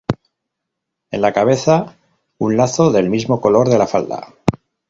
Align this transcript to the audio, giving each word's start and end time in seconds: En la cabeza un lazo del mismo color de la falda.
En 1.11 1.21
la 1.21 1.31
cabeza 1.31 1.95
un 2.39 2.57
lazo 2.57 2.91
del 2.91 3.07
mismo 3.07 3.39
color 3.39 3.69
de 3.69 3.77
la 3.77 3.85
falda. 3.85 4.33